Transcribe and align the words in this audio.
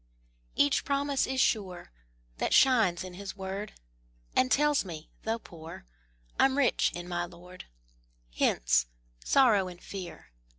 Each 0.55 0.83
promise 0.83 1.27
is 1.27 1.39
sure, 1.39 1.91
That 2.39 2.55
shines 2.55 3.03
in 3.03 3.13
His 3.13 3.37
word, 3.37 3.73
And 4.35 4.51
tells 4.51 4.83
me, 4.83 5.11
though 5.25 5.37
poor, 5.37 5.85
I'm 6.39 6.57
rich 6.57 6.91
in 6.95 7.07
my 7.07 7.25
Lord. 7.25 7.65
Hence! 8.35 8.87
Sorrow 9.23 9.67
and 9.67 9.79
Fear! 9.79 10.31